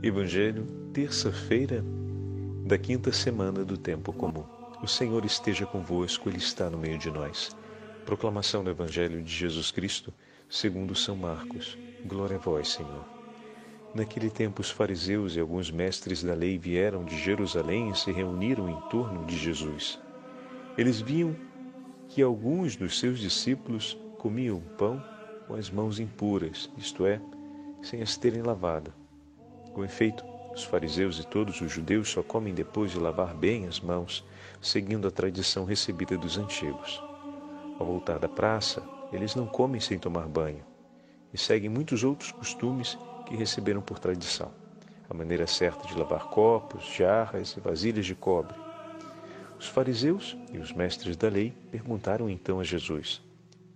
[0.00, 1.84] Evangelho, terça-feira
[2.64, 4.44] da quinta semana do tempo comum.
[4.80, 7.50] O Senhor esteja convosco, Ele está no meio de nós.
[8.06, 10.14] Proclamação do Evangelho de Jesus Cristo,
[10.48, 11.76] segundo São Marcos.
[12.06, 13.04] Glória a vós, Senhor.
[13.92, 18.70] Naquele tempo, os fariseus e alguns mestres da lei vieram de Jerusalém e se reuniram
[18.70, 19.98] em torno de Jesus.
[20.76, 21.34] Eles viam
[22.08, 25.02] que alguns dos seus discípulos comiam pão
[25.48, 27.20] com as mãos impuras, isto é,
[27.82, 28.92] sem as terem lavado.
[29.78, 33.78] Com efeito, os fariseus e todos os judeus só comem depois de lavar bem as
[33.78, 34.24] mãos,
[34.60, 37.00] seguindo a tradição recebida dos antigos.
[37.78, 38.82] Ao voltar da praça,
[39.12, 40.64] eles não comem sem tomar banho
[41.32, 44.50] e seguem muitos outros costumes que receberam por tradição.
[45.08, 48.56] A maneira certa de lavar copos, jarras e vasilhas de cobre.
[49.60, 53.22] Os fariseus e os mestres da lei perguntaram então a Jesus: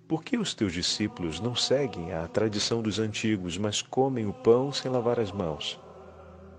[0.09, 4.73] Por que os teus discípulos não seguem a tradição dos antigos, mas comem o pão
[4.73, 5.81] sem lavar as mãos?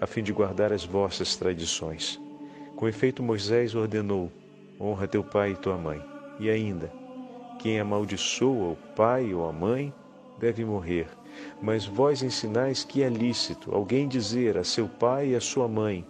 [0.00, 2.20] a fim de guardar as vossas tradições.
[2.76, 4.30] Com efeito, Moisés ordenou:
[4.80, 6.02] honra teu pai e tua mãe.
[6.38, 6.92] E ainda,
[7.58, 9.92] quem amaldiçoa o pai ou a mãe
[10.38, 11.08] deve morrer.
[11.60, 16.06] Mas vós ensinais que é lícito alguém dizer a seu pai e a sua mãe: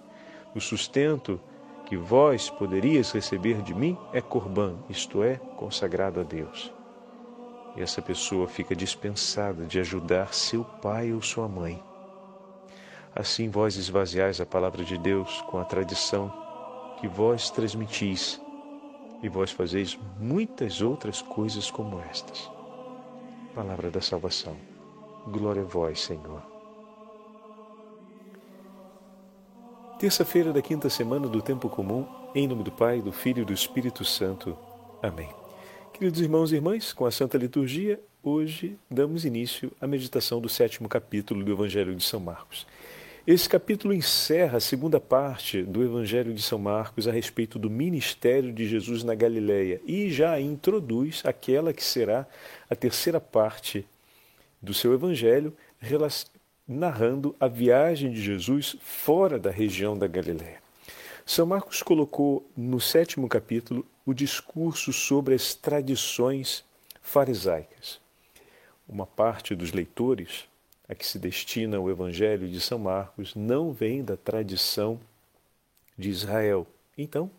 [0.55, 1.41] o sustento
[1.86, 6.70] que vós poderias receber de mim é corbã, isto é, consagrado a Deus.
[7.77, 11.83] E essa pessoa fica dispensada de ajudar seu pai ou sua mãe.
[13.14, 16.32] Assim vós esvaziais a palavra de Deus com a tradição
[17.00, 18.40] que vós transmitis,
[19.22, 22.50] e vós fazeis muitas outras coisas como estas.
[23.54, 24.56] Palavra da salvação.
[25.26, 26.42] Glória a vós, Senhor.
[29.98, 33.52] Terça-feira da quinta semana do tempo comum, em nome do Pai, do Filho e do
[33.52, 34.56] Espírito Santo.
[35.02, 35.28] Amém.
[35.92, 40.88] Queridos irmãos e irmãs, com a Santa Liturgia, hoje damos início à meditação do sétimo
[40.88, 42.64] capítulo do Evangelho de São Marcos.
[43.28, 48.50] Esse capítulo encerra a segunda parte do Evangelho de São Marcos a respeito do ministério
[48.50, 52.27] de Jesus na Galileia e já introduz aquela que será
[52.71, 53.87] a terceira parte
[54.62, 55.55] do seu Evangelho,
[56.66, 60.62] narrando a viagem de Jesus fora da região da Galileia.
[61.27, 66.65] São Marcos colocou no sétimo capítulo o discurso sobre as tradições
[67.03, 68.00] farisaicas.
[68.89, 70.47] Uma parte dos leitores
[70.88, 74.99] a que se destina o Evangelho de São Marcos não vem da tradição
[75.97, 76.66] de Israel.
[76.97, 77.31] Então,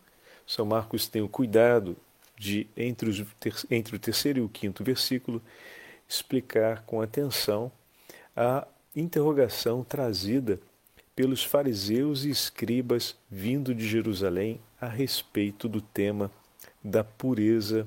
[0.46, 1.96] São Marcos tem o cuidado
[2.38, 3.24] de, entre, os,
[3.70, 5.42] entre o terceiro e o quinto versículo,
[6.08, 7.70] explicar com atenção
[8.36, 10.58] a interrogação trazida
[11.14, 16.30] pelos fariseus e escribas vindo de Jerusalém a respeito do tema
[16.82, 17.86] da pureza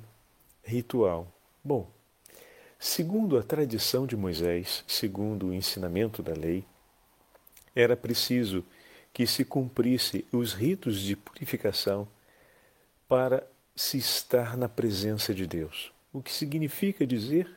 [0.64, 1.28] ritual.
[1.64, 1.90] Bom,
[2.86, 6.66] Segundo a tradição de Moisés, segundo o ensinamento da lei,
[7.74, 8.62] era preciso
[9.14, 12.06] que se cumprisse os ritos de purificação
[13.08, 15.94] para se estar na presença de Deus.
[16.12, 17.50] O que significa dizer?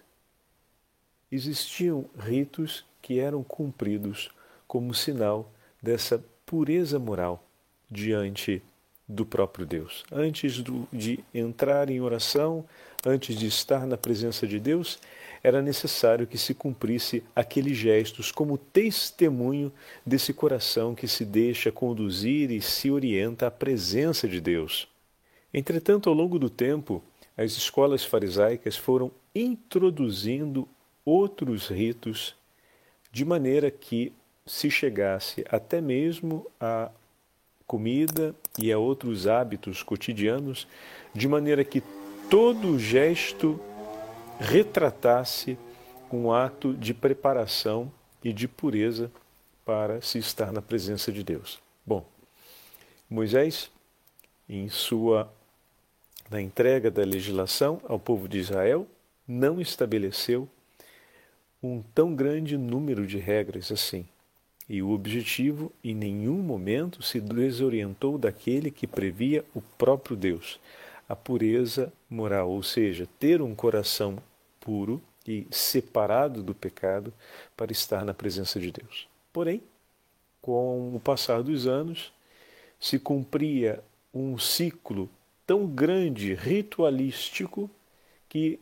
[1.31, 4.31] Existiam ritos que eram cumpridos
[4.65, 7.45] como sinal dessa pureza moral
[7.91, 8.63] diante
[9.09, 10.05] do próprio Deus.
[10.11, 12.65] Antes do, de entrar em oração,
[13.05, 14.99] antes de estar na presença de Deus,
[15.43, 19.73] era necessário que se cumprisse aqueles gestos como testemunho
[20.05, 24.89] desse coração que se deixa conduzir e se orienta à presença de Deus.
[25.55, 27.03] Entretanto, ao longo do tempo,
[27.37, 30.69] as escolas farisaicas foram introduzindo
[31.05, 32.35] outros ritos
[33.13, 34.13] de maneira que
[34.45, 36.91] se chegasse até mesmo a
[37.67, 40.67] comida e a outros hábitos cotidianos,
[41.15, 41.83] de maneira que
[42.31, 43.61] todo gesto
[44.39, 45.59] retratasse
[46.13, 47.91] um ato de preparação
[48.23, 49.11] e de pureza
[49.65, 51.61] para se estar na presença de Deus.
[51.85, 52.07] Bom,
[53.11, 53.71] Moisés,
[54.49, 55.33] em sua
[56.31, 58.87] na entrega da legislação ao povo de Israel,
[59.27, 60.49] não estabeleceu
[61.63, 64.07] um tão grande número de regras assim.
[64.69, 70.59] E o objetivo em nenhum momento se desorientou daquele que previa o próprio Deus,
[71.09, 74.19] a pureza moral, ou seja, ter um coração
[74.61, 77.13] puro e separado do pecado
[77.57, 79.09] para estar na presença de Deus.
[79.33, 79.63] Porém,
[80.41, 82.13] com o passar dos anos,
[82.79, 83.83] se cumpria
[84.13, 85.09] um ciclo
[85.47, 87.71] tão grande, ritualístico,
[88.29, 88.59] que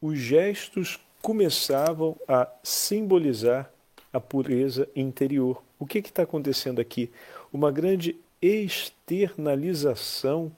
[0.00, 3.70] os gestos começavam a simbolizar
[4.16, 5.62] a pureza interior.
[5.78, 7.10] O que está acontecendo aqui?
[7.52, 10.50] Uma grande externalização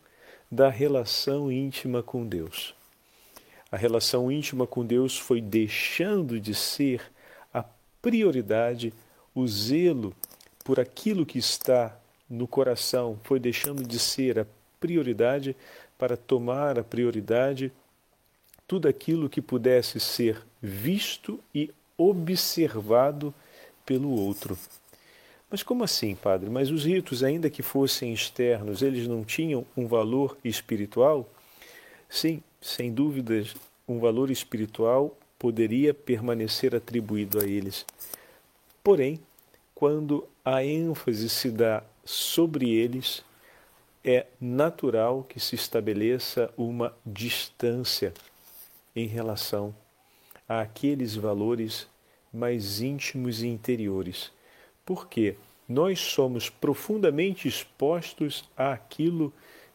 [0.51, 2.75] da relação íntima com Deus.
[3.71, 7.03] A relação íntima com Deus foi deixando de ser
[7.53, 7.65] a
[8.01, 8.95] prioridade,
[9.35, 10.15] o zelo
[10.65, 11.99] por aquilo que está
[12.31, 14.47] no coração foi deixando de ser a
[14.79, 15.57] prioridade
[15.99, 17.73] para tomar a prioridade
[18.67, 23.35] tudo aquilo que pudesse ser visto e observado
[23.89, 24.59] pelo outro.
[25.51, 26.51] Mas como assim, padre?
[26.51, 31.27] Mas os ritos, ainda que fossem externos, eles não tinham um valor espiritual?
[32.07, 33.55] Sim, sem dúvidas,
[33.89, 37.87] um valor espiritual poderia permanecer atribuído a eles.
[38.85, 39.19] Porém,
[39.75, 43.25] quando a ênfase se dá sobre eles,
[44.05, 48.13] é natural que se estabeleça uma distância
[48.95, 49.75] em relação
[50.47, 51.89] àqueles valores
[52.39, 54.31] mais íntimos e interiores.
[54.87, 55.35] Porque
[55.69, 59.33] nós somos profundamente expostos àquilo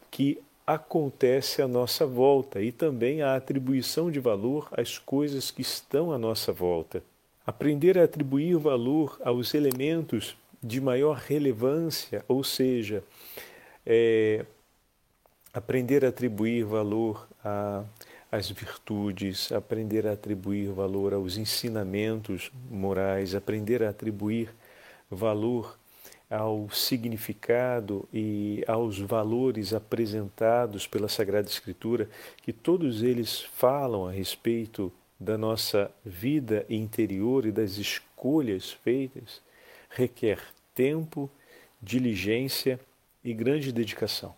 [0.09, 6.11] que acontece à nossa volta e também à atribuição de valor às coisas que estão
[6.11, 7.03] à nossa volta.
[7.45, 13.03] Aprender a atribuir valor aos elementos de maior relevância, ou seja,
[13.85, 14.45] é,
[15.53, 17.27] aprender a atribuir valor
[18.33, 24.49] às virtudes, aprender a atribuir valor aos ensinamentos morais, aprender a atribuir
[25.07, 25.77] valor
[26.27, 32.09] ao significado e aos valores apresentados pela Sagrada Escritura,
[32.41, 39.43] que todos eles falam a respeito da nossa vida interior e das escolhas feitas,
[39.91, 40.39] requer
[40.73, 41.29] tempo,
[41.79, 42.79] diligência
[43.23, 44.33] e grande dedicação.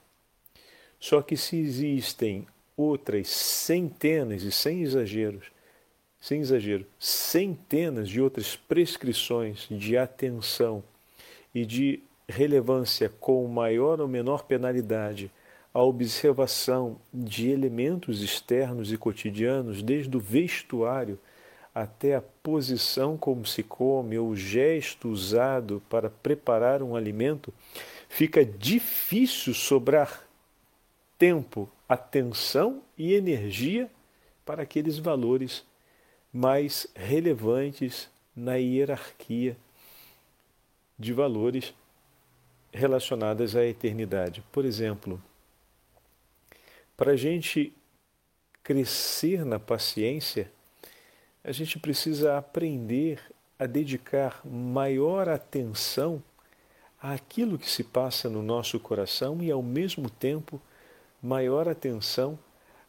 [1.00, 2.46] Só que se existem
[2.78, 5.46] outras centenas e sem exageros,
[6.20, 10.84] sem exagero, centenas de outras prescrições de atenção
[11.54, 15.32] e de relevância com maior ou menor penalidade
[15.76, 21.20] a observação de elementos externos e cotidianos, desde o vestuário
[21.76, 27.54] até a posição como se come ou o gesto usado para preparar um alimento,
[28.08, 30.26] fica difícil sobrar
[31.18, 33.90] tempo, atenção e energia
[34.46, 35.66] para aqueles valores
[36.32, 39.56] mais relevantes na hierarquia
[40.98, 41.74] de valores
[42.74, 44.44] relacionadas à eternidade.
[44.52, 45.22] Por exemplo,
[46.98, 47.74] para a gente
[48.64, 50.52] crescer na paciência,
[51.44, 53.22] a gente precisa aprender
[53.58, 56.22] a dedicar maior atenção
[57.02, 60.60] àquilo que se passa no nosso coração e, ao mesmo tempo,
[61.26, 62.38] maior atenção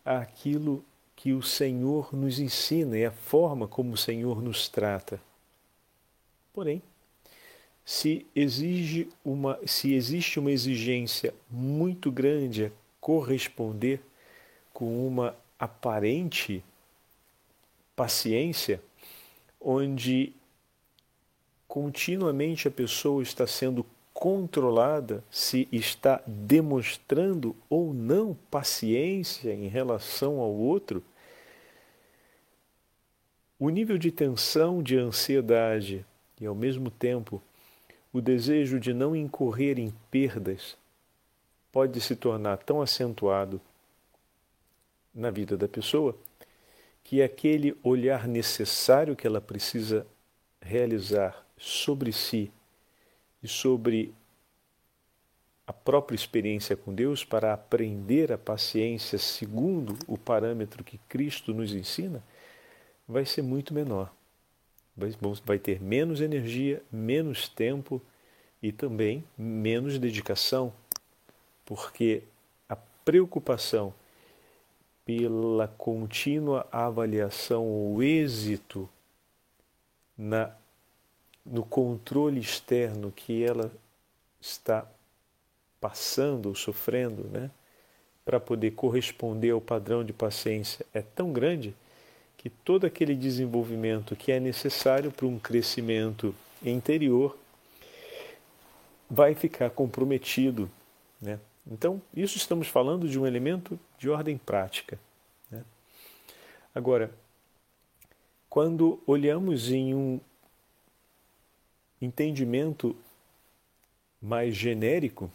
[0.04, 0.84] àquilo
[1.16, 5.18] que o Senhor nos ensina e a forma como o Senhor nos trata.
[6.52, 6.82] Porém,
[7.84, 14.00] se exige uma se existe uma exigência muito grande a corresponder
[14.72, 16.62] com uma aparente
[17.94, 18.82] paciência,
[19.58, 20.34] onde
[21.66, 23.86] continuamente a pessoa está sendo
[24.16, 31.04] controlada se está demonstrando ou não paciência em relação ao outro,
[33.58, 36.02] o nível de tensão, de ansiedade
[36.40, 37.42] e, ao mesmo tempo,
[38.10, 40.78] o desejo de não incorrer em perdas
[41.70, 43.60] pode se tornar tão acentuado
[45.14, 46.16] na vida da pessoa
[47.04, 50.06] que aquele olhar necessário que ela precisa
[50.62, 52.50] realizar sobre si
[53.46, 54.12] e sobre
[55.64, 61.72] a própria experiência com Deus para aprender a paciência segundo o parâmetro que Cristo nos
[61.72, 62.22] ensina,
[63.06, 64.12] vai ser muito menor.
[65.44, 68.02] Vai, ter menos energia, menos tempo
[68.62, 70.72] e também menos dedicação,
[71.64, 72.22] porque
[72.68, 72.74] a
[73.04, 73.94] preocupação
[75.04, 78.88] pela contínua avaliação ou êxito
[80.16, 80.50] na,
[81.46, 83.70] no controle externo que ela
[84.40, 84.86] está
[85.80, 87.50] passando ou sofrendo, né,
[88.24, 91.74] para poder corresponder ao padrão de paciência é tão grande
[92.36, 96.34] que todo aquele desenvolvimento que é necessário para um crescimento
[96.64, 97.36] interior
[99.08, 100.68] vai ficar comprometido,
[101.20, 101.38] né?
[101.68, 104.98] Então, isso estamos falando de um elemento de ordem prática.
[105.50, 105.64] Né?
[106.72, 107.10] Agora,
[108.48, 110.20] quando olhamos em um
[112.00, 112.96] entendimento
[114.20, 115.30] mais genérico,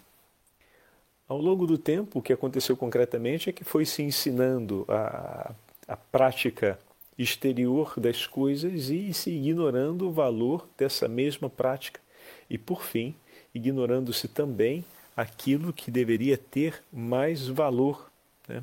[1.31, 5.53] Ao longo do tempo, o que aconteceu concretamente é que foi se ensinando a,
[5.87, 6.77] a prática
[7.17, 12.01] exterior das coisas e se ignorando o valor dessa mesma prática.
[12.49, 13.15] E, por fim,
[13.55, 14.83] ignorando-se também
[15.15, 18.11] aquilo que deveria ter mais valor.
[18.45, 18.61] Né?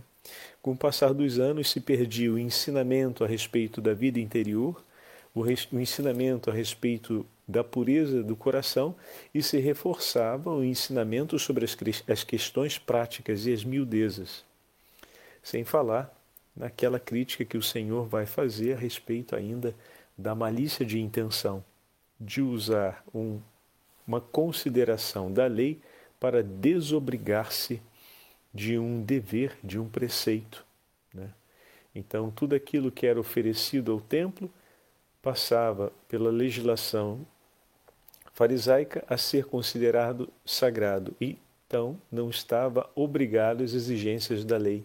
[0.61, 4.85] Com o passar dos anos, se perdia o ensinamento a respeito da vida interior,
[5.35, 8.95] o, o ensinamento a respeito da pureza do coração
[9.35, 11.75] e se reforçava o ensinamento sobre as,
[12.07, 14.45] as questões práticas e as miudezas.
[15.43, 16.15] Sem falar
[16.55, 19.75] naquela crítica que o Senhor vai fazer a respeito ainda
[20.17, 21.65] da malícia de intenção,
[22.21, 23.41] de usar um,
[24.07, 25.81] uma consideração da lei
[26.21, 27.81] para desobrigar-se
[28.53, 30.67] de um dever, de um preceito.
[31.15, 31.31] Né?
[31.95, 34.51] Então, tudo aquilo que era oferecido ao templo
[35.23, 37.25] passava pela legislação
[38.39, 44.85] farisaica a ser considerado sagrado e, então, não estava obrigado às exigências da lei.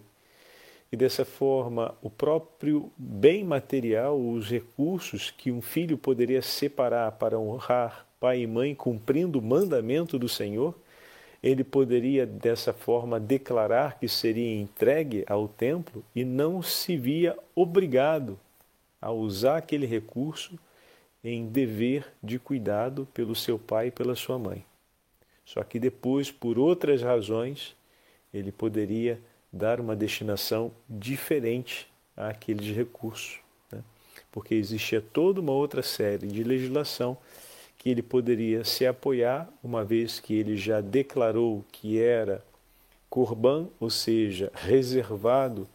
[0.90, 7.38] E dessa forma, o próprio bem material, os recursos que um filho poderia separar para
[7.38, 10.74] honrar pai e mãe, cumprindo o mandamento do Senhor,
[11.40, 18.36] ele poderia dessa forma declarar que seria entregue ao templo e não se via obrigado
[19.00, 20.58] a usar aquele recurso
[21.24, 24.64] em dever de cuidado pelo seu pai e pela sua mãe.
[25.44, 27.74] Só que depois, por outras razões,
[28.32, 29.18] ele poderia
[29.50, 33.38] dar uma destinação diferente àqueles recursos,
[33.72, 33.82] né?
[34.30, 37.16] porque existia toda uma outra série de legislação
[37.78, 42.42] que ele poderia se apoiar, uma vez que ele já declarou que era
[43.08, 45.68] corban, ou seja, reservado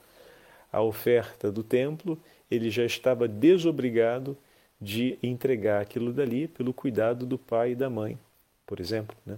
[0.74, 4.36] à oferta do templo, ele já estava desobrigado
[4.81, 8.17] de entregar aquilo dali pelo cuidado do pai e da mãe,
[8.65, 9.15] por exemplo.
[9.25, 9.38] Né?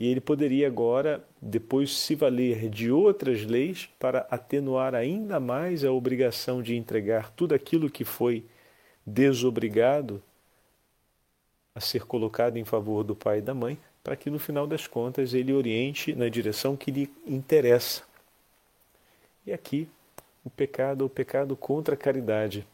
[0.00, 5.92] E ele poderia agora, depois, se valer de outras leis para atenuar ainda mais a
[5.92, 8.44] obrigação de entregar tudo aquilo que foi
[9.06, 10.22] desobrigado
[11.74, 14.86] a ser colocado em favor do pai e da mãe, para que no final das
[14.86, 18.02] contas ele oriente na direção que lhe interessa.
[19.46, 19.88] E aqui
[20.44, 22.66] o pecado é o pecado contra a caridade.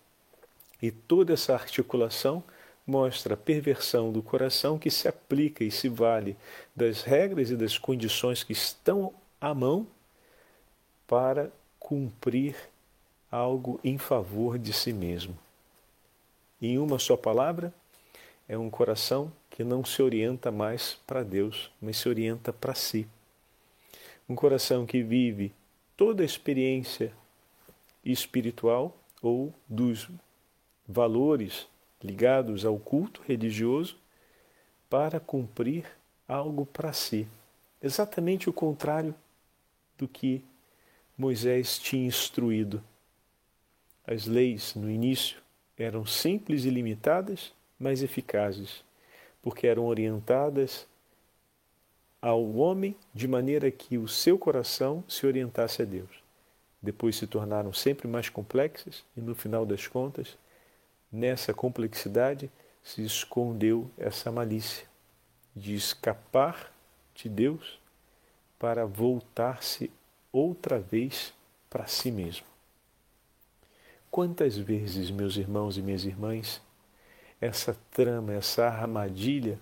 [0.81, 2.43] E toda essa articulação
[2.87, 6.37] mostra a perversão do coração que se aplica e se vale
[6.75, 9.87] das regras e das condições que estão à mão
[11.07, 12.57] para cumprir
[13.31, 15.37] algo em favor de si mesmo.
[16.61, 17.73] Em uma só palavra,
[18.49, 23.07] é um coração que não se orienta mais para Deus, mas se orienta para si.
[24.29, 25.53] Um coração que vive
[25.97, 27.13] toda a experiência
[28.05, 30.09] espiritual ou dos
[30.89, 31.69] valores
[32.03, 33.97] ligados ao culto religioso
[34.89, 35.85] para cumprir
[36.27, 37.29] algo para si.
[37.83, 39.15] Exatamente o contrário
[39.99, 40.43] do que
[41.17, 42.83] Moisés tinha instruído.
[44.07, 45.39] As leis no início
[45.77, 48.83] eram simples e limitadas, mas eficazes,
[49.43, 50.87] porque eram orientadas
[52.21, 56.11] ao homem de maneira que o seu coração se orientasse a Deus.
[56.81, 60.37] Depois se tornaram sempre mais complexas e, no final das contas,
[61.11, 62.51] Nessa complexidade
[62.83, 64.87] se escondeu essa malícia
[65.57, 66.73] de escapar
[67.15, 67.81] de Deus
[68.59, 69.91] para voltar-se
[70.31, 71.33] outra vez
[71.71, 72.47] para si mesmo.
[74.11, 76.61] Quantas vezes, meus irmãos e minhas irmãs,
[77.41, 79.59] essa trama, essa armadilha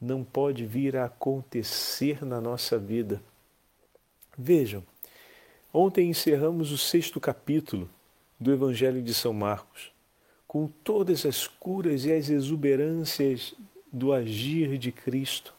[0.00, 3.22] não pode vir a acontecer na nossa vida?
[4.36, 4.84] Vejam,
[5.72, 7.90] ontem encerramos o sexto capítulo
[8.38, 9.97] do Evangelho de São Marcos
[10.48, 13.54] com todas as curas e as exuberâncias
[13.92, 15.54] do agir de Cristo,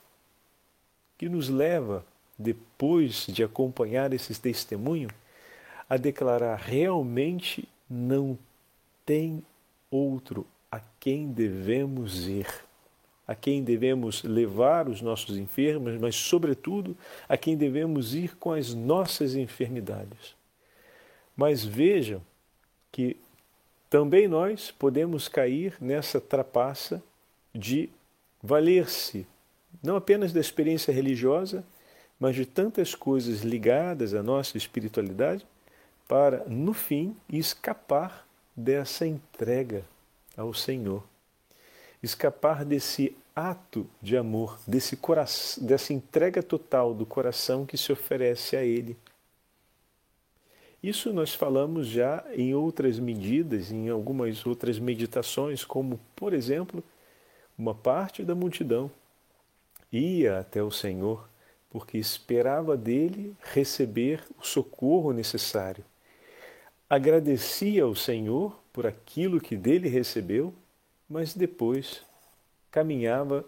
[1.15, 2.03] que nos leva,
[2.37, 5.09] depois de acompanhar esse testemunho,
[5.87, 8.37] a declarar realmente não
[9.05, 9.43] tem
[9.91, 12.47] outro a quem devemos ir,
[13.27, 18.73] a quem devemos levar os nossos enfermos, mas, sobretudo, a quem devemos ir com as
[18.73, 20.35] nossas enfermidades.
[21.35, 22.21] Mas vejam
[22.91, 23.17] que
[23.89, 27.01] também nós podemos cair nessa trapaça
[27.53, 27.89] de
[28.41, 29.25] valer-se
[29.81, 31.63] não apenas da experiência religiosa,
[32.19, 35.45] mas de tantas coisas ligadas à nossa espiritualidade,
[36.07, 39.83] para, no fim, escapar dessa entrega
[40.35, 41.03] ao Senhor.
[42.01, 48.57] Escapar desse ato de amor, desse coração, dessa entrega total do coração que se oferece
[48.57, 48.97] a Ele.
[50.81, 56.83] Isso nós falamos já em outras medidas, em algumas outras meditações, como, por exemplo,
[57.57, 58.89] uma parte da multidão
[59.91, 61.27] ia até o Senhor
[61.69, 65.85] porque esperava dele receber o socorro necessário.
[66.89, 70.53] Agradecia ao Senhor por aquilo que dele recebeu,
[71.07, 72.01] mas depois
[72.71, 73.45] caminhava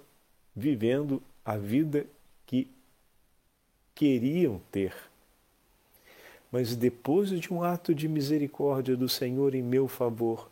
[0.56, 2.06] vivendo a vida
[2.46, 2.70] que
[3.96, 4.94] queriam ter.
[6.52, 10.52] Mas depois de um ato de misericórdia do Senhor em meu favor,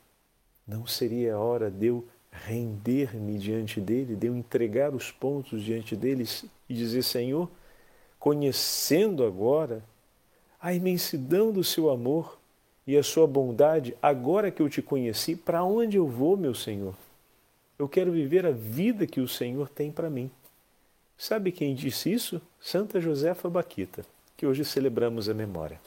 [0.65, 5.95] não seria a hora de eu render-me diante dele, de eu entregar os pontos diante
[5.95, 7.49] deles e dizer: Senhor,
[8.17, 9.83] conhecendo agora
[10.61, 12.37] a imensidão do seu amor
[12.85, 16.95] e a sua bondade, agora que eu te conheci, para onde eu vou, meu Senhor?
[17.77, 20.29] Eu quero viver a vida que o Senhor tem para mim.
[21.17, 22.41] Sabe quem disse isso?
[22.59, 25.79] Santa Josefa Baquita, que hoje celebramos a memória.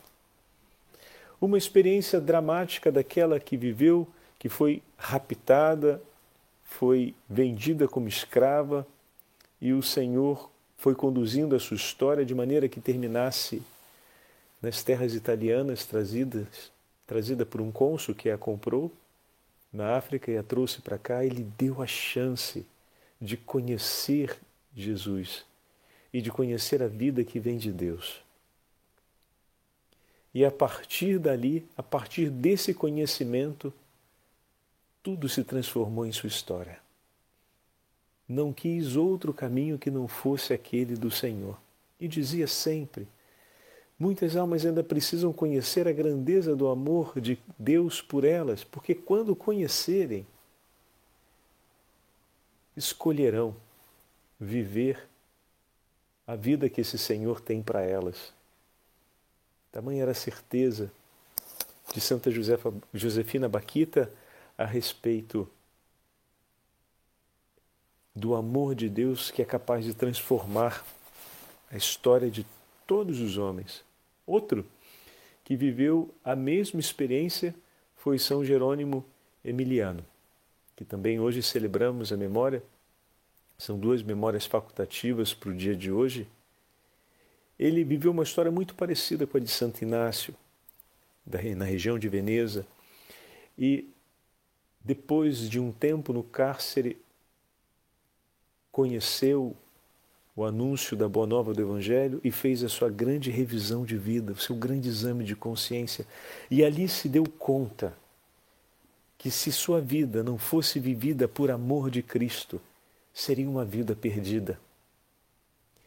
[1.42, 4.06] Uma experiência dramática daquela que viveu,
[4.38, 6.00] que foi raptada,
[6.62, 8.86] foi vendida como escrava
[9.60, 13.60] e o Senhor foi conduzindo a sua história de maneira que terminasse
[14.62, 16.70] nas terras italianas trazidas,
[17.08, 18.92] trazida por um cônsul que a comprou
[19.72, 22.64] na África e a trouxe para cá, ele deu a chance
[23.20, 24.38] de conhecer
[24.76, 25.44] Jesus
[26.14, 28.22] e de conhecer a vida que vem de Deus.
[30.34, 33.72] E a partir dali, a partir desse conhecimento,
[35.02, 36.82] tudo se transformou em sua história
[38.32, 41.58] não quis outro caminho que não fosse aquele do Senhor.
[42.00, 43.06] E dizia sempre:
[43.98, 49.36] muitas almas ainda precisam conhecer a grandeza do amor de Deus por elas, porque quando
[49.36, 50.26] conhecerem,
[52.76, 53.54] escolherão
[54.40, 55.08] viver
[56.26, 58.32] a vida que esse Senhor tem para elas.
[59.72, 60.92] Tamanha era a certeza
[61.94, 64.12] de Santa Josefa, Josefina Baquita
[64.56, 65.48] a respeito
[68.14, 70.84] do amor de Deus que é capaz de transformar
[71.70, 72.46] a história de
[72.86, 73.82] todos os homens.
[74.26, 74.66] Outro
[75.42, 77.54] que viveu a mesma experiência
[77.96, 79.02] foi São Jerônimo
[79.42, 80.04] Emiliano,
[80.76, 82.62] que também hoje celebramos a memória.
[83.56, 86.28] São duas memórias facultativas para o dia de hoje.
[87.62, 90.34] Ele viveu uma história muito parecida com a de Santo Inácio,
[91.56, 92.66] na região de Veneza,
[93.56, 93.88] e
[94.84, 97.00] depois de um tempo no cárcere,
[98.72, 99.56] conheceu
[100.34, 104.32] o anúncio da boa nova do Evangelho e fez a sua grande revisão de vida,
[104.32, 106.04] o seu grande exame de consciência.
[106.50, 107.96] E ali se deu conta
[109.16, 112.60] que se sua vida não fosse vivida por amor de Cristo,
[113.14, 114.58] seria uma vida perdida.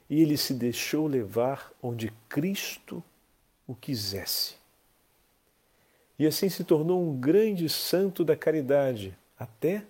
[0.10, 3.04] E ele se deixou levar onde Cristo
[3.68, 4.56] o quisesse.
[6.18, 9.84] E assim se tornou um grande santo da caridade, até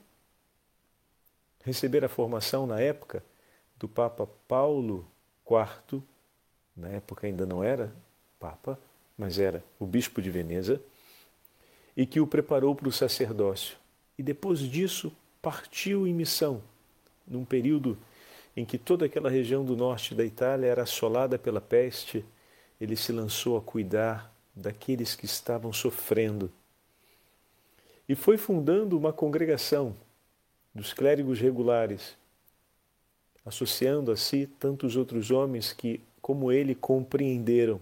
[1.64, 3.24] receber a formação na época
[3.78, 5.06] do Papa Paulo
[5.46, 6.02] IV,
[6.76, 7.94] na época ainda não era
[8.40, 8.80] Papa,
[9.18, 10.82] mas era o Bispo de Veneza,
[11.96, 13.78] e que o preparou para o sacerdócio.
[14.18, 16.62] E depois disso partiu em missão,
[17.28, 17.98] num período
[18.56, 22.24] em que toda aquela região do norte da Itália era assolada pela peste,
[22.80, 26.52] ele se lançou a cuidar daqueles que estavam sofrendo.
[28.08, 29.96] E foi fundando uma congregação
[30.74, 32.16] dos clérigos regulares,
[33.46, 37.82] associando a si tantos outros homens que, como ele, compreenderam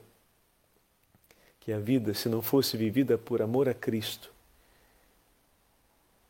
[1.60, 4.34] que a vida, se não fosse vivida por amor a Cristo,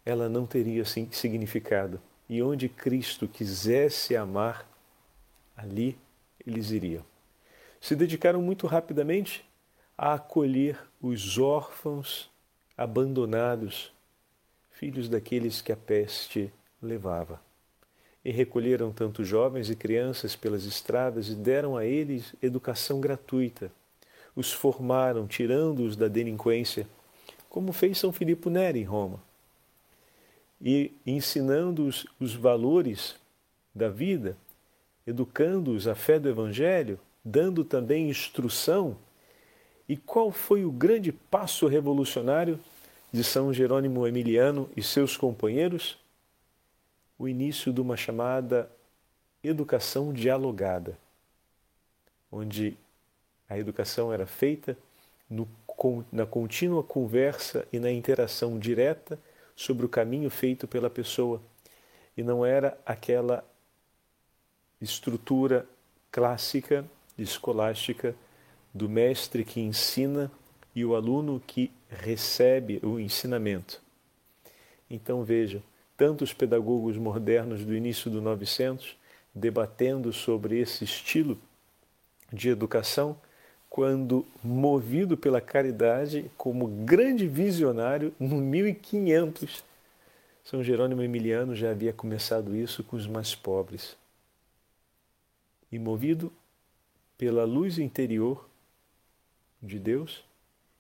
[0.06, 1.99] ela não teria significado.
[2.29, 4.67] E onde Cristo quisesse amar,
[5.55, 5.97] ali
[6.45, 7.03] eles iriam.
[7.79, 9.45] Se dedicaram muito rapidamente
[9.97, 12.29] a acolher os órfãos
[12.77, 13.91] abandonados
[14.71, 17.39] filhos daqueles que a peste levava.
[18.25, 23.71] E recolheram tanto jovens e crianças pelas estradas e deram a eles educação gratuita.
[24.36, 26.88] Os formaram, tirando-os da delinquência,
[27.49, 29.21] como fez São Filipe Neri em Roma.
[30.63, 33.15] E ensinando-os os valores
[33.76, 34.38] da vida,
[35.06, 38.95] educando-os a fé do Evangelho, dando também instrução.
[39.89, 42.58] E qual foi o grande passo revolucionário
[43.12, 45.97] de São Jerônimo Emiliano e seus companheiros,
[47.19, 48.71] o início de uma chamada
[49.43, 50.97] educação dialogada,
[52.32, 52.76] onde
[53.49, 54.78] a educação era feita
[55.30, 55.47] no,
[56.12, 59.19] na contínua conversa e na interação direta
[59.56, 61.42] sobre o caminho feito pela pessoa,
[62.16, 63.44] e não era aquela
[64.82, 65.68] estrutura
[66.12, 66.86] clássica,
[67.18, 68.16] escolástica,
[68.74, 70.32] do mestre que ensina
[70.76, 73.82] e o aluno que recebe o ensinamento.
[74.89, 75.62] Então veja,
[75.96, 78.98] tantos pedagogos modernos do início do 900
[79.34, 81.39] debatendo sobre esse estilo
[82.32, 83.18] de educação
[83.73, 89.63] quando, movido pela caridade, como grande visionário, no 1500,
[90.43, 93.97] São Jerônimo Emiliano já havia começado isso com os mais pobres.
[95.71, 96.31] E movido
[97.17, 98.47] pela luz interior
[99.59, 100.23] de Deus,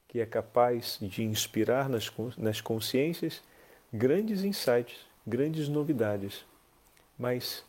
[0.07, 3.41] que é capaz de inspirar nas, nas consciências
[3.91, 6.45] grandes insights, grandes novidades.
[7.17, 7.65] Mas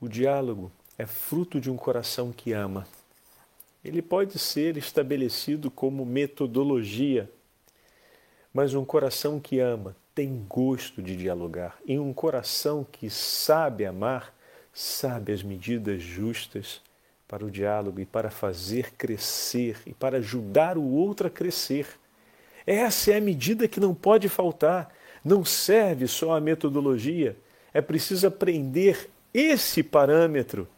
[0.00, 2.86] o diálogo é fruto de um coração que ama.
[3.84, 7.30] Ele pode ser estabelecido como metodologia,
[8.52, 11.76] mas um coração que ama tem gosto de dialogar.
[11.84, 14.34] E um coração que sabe amar,
[14.72, 16.80] sabe as medidas justas
[17.28, 21.86] para o diálogo e para fazer crescer e para ajudar o outro a crescer.
[22.66, 24.94] Essa é a medida que não pode faltar.
[25.22, 27.36] Não serve só a metodologia,
[27.72, 30.68] é preciso aprender esse parâmetro,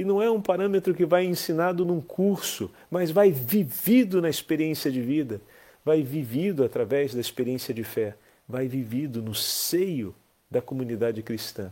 [0.00, 4.90] que não é um parâmetro que vai ensinado num curso, mas vai vivido na experiência
[4.90, 5.42] de vida,
[5.84, 8.16] vai vivido através da experiência de fé,
[8.48, 10.14] vai vivido no seio
[10.50, 11.70] da comunidade cristã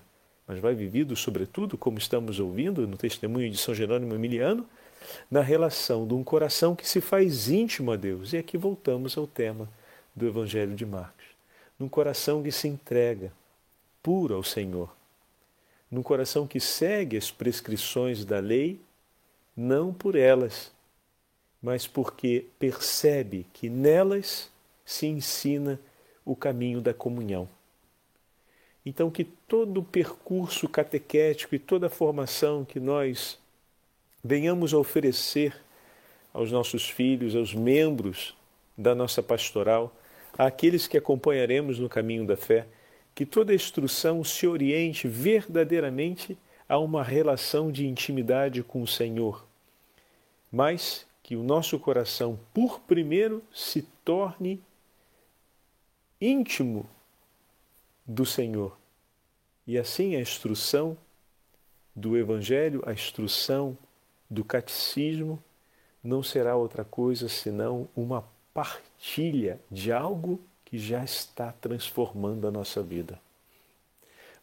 [0.49, 4.67] mas vai vivido, sobretudo, como estamos ouvindo no testemunho de São Jerônimo Emiliano,
[5.31, 8.33] na relação de um coração que se faz íntimo a Deus.
[8.33, 9.69] E aqui voltamos ao tema
[10.17, 11.27] do Evangelho de Marcos.
[11.79, 13.31] Num coração que se entrega
[14.03, 14.98] puro ao Senhor.
[15.91, 18.81] Num coração que segue as prescrições da lei,
[19.57, 20.71] não por elas,
[21.63, 24.51] mas porque percebe que nelas
[24.85, 25.81] se ensina
[26.25, 27.49] o caminho da comunhão.
[28.85, 33.39] Então, que todo o percurso catequético e toda a formação que nós
[34.23, 35.55] venhamos a oferecer
[36.33, 38.35] aos nossos filhos, aos membros
[38.77, 39.95] da nossa pastoral,
[40.37, 42.67] àqueles que acompanharemos no caminho da fé,
[43.19, 49.45] que toda instrução se oriente verdadeiramente a uma relação de intimidade com o Senhor,
[50.53, 54.63] mas que o nosso coração, por primeiro, se torne
[56.21, 56.89] íntimo
[58.07, 58.79] do Senhor.
[59.67, 60.97] E assim a instrução
[61.97, 63.77] do Evangelho, a instrução
[64.31, 65.43] do catecismo,
[66.05, 72.83] não será outra coisa senão uma partilha de algo que já está transformando a nossa
[72.83, 73.19] vida.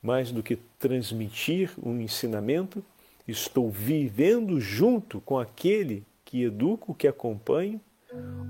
[0.02, 2.84] Mais do que transmitir um ensinamento,
[3.28, 7.80] estou vivendo junto com aquele que educo, que acompanho,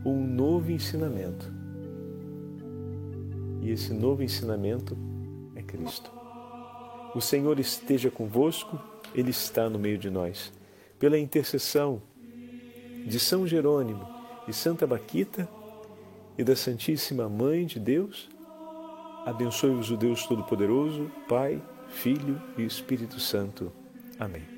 [0.05, 1.51] um novo ensinamento.
[3.61, 4.97] E esse novo ensinamento
[5.53, 6.09] é Cristo.
[7.13, 8.79] O Senhor esteja convosco,
[9.13, 10.53] Ele está no meio de nós.
[10.97, 12.01] Pela intercessão
[13.05, 14.07] de São Jerônimo
[14.47, 15.45] e Santa Baquita
[16.37, 18.29] e da Santíssima Mãe de Deus,
[19.25, 23.71] abençoe-vos o Deus Todo-Poderoso, Pai, Filho e Espírito Santo.
[24.19, 24.54] Amém.